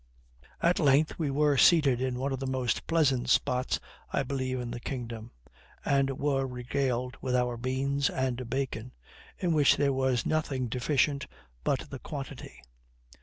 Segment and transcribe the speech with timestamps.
[0.63, 3.79] At length we were seated in one of the most pleasant spots
[4.11, 5.29] I believe in the kingdom,
[5.85, 8.93] and were regaled with our beans and bacon,
[9.37, 11.27] in which there was nothing deficient
[11.63, 12.63] but the quantity.